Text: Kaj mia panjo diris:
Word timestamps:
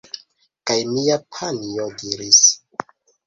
Kaj 0.69 0.77
mia 0.93 1.17
panjo 1.37 1.85
diris: 1.99 2.41